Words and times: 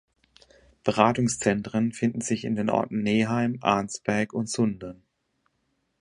Beratungszentren 0.83 1.91
finden 1.91 2.21
sich 2.21 2.45
in 2.45 2.55
den 2.55 2.71
Orten 2.71 3.03
Neheim, 3.03 3.59
Arnsberg 3.61 4.33
und 4.33 4.49
Sundern. 4.49 5.03